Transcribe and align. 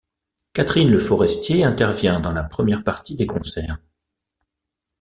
Catherine 0.53 0.89
Le 0.89 0.97
Forestier 0.97 1.63
intervient 1.63 2.19
dans 2.19 2.31
la 2.31 2.43
première 2.43 2.83
partie 2.83 3.15
des 3.15 3.27
concerts. 3.27 3.77